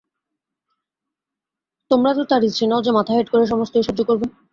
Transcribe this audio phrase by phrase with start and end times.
[1.91, 4.25] তোমরা তো তাঁর স্ত্রী নও যে মাথা হেঁট করে সমস্তই সহ্য করবে।